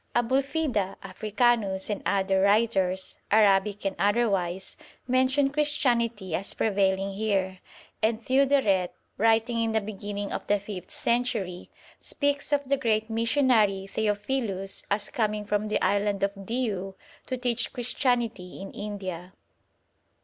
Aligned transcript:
Abu'lfida, 0.15 0.95
Africanus, 1.03 1.87
and 1.87 2.01
other 2.07 2.41
writers, 2.41 3.17
Arabic 3.29 3.85
and 3.85 3.95
otherwise, 3.99 4.75
mention 5.07 5.51
Christianity 5.51 6.33
as 6.33 6.55
prevailing 6.55 7.11
here, 7.11 7.59
and 8.01 8.25
Theodoret, 8.25 8.95
writing 9.19 9.61
in 9.61 9.73
the 9.73 9.79
beginning 9.79 10.31
of 10.33 10.47
the 10.47 10.59
fifth 10.59 10.89
century, 10.89 11.69
speaks 11.99 12.51
of 12.51 12.67
the 12.67 12.77
great 12.77 13.11
missionary 13.11 13.85
Theophilus 13.85 14.81
as 14.89 15.11
coming 15.11 15.45
from 15.45 15.67
the 15.67 15.79
island 15.83 16.23
of 16.23 16.33
Diu 16.47 16.95
to 17.27 17.37
teach 17.37 17.71
Christianity 17.71 18.59
in 18.59 18.71
India. 18.71 19.33